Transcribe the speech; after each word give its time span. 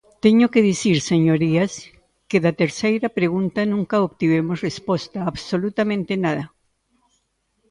Teño 0.23 0.47
que 0.53 0.65
dicir, 0.69 0.97
señorías, 1.11 1.71
que 2.29 2.37
da 2.45 2.51
terceira 2.61 3.09
pregunta 3.19 3.69
nunca 3.73 4.03
obtivemos 4.07 4.57
resposta, 4.67 5.17
absolutamente 5.31 6.13
nada. 6.25 6.43